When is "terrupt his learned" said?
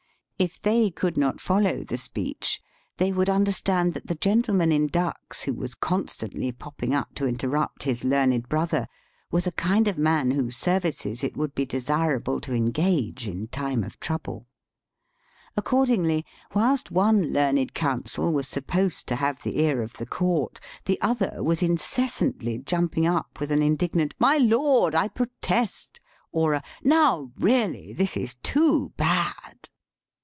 7.37-8.49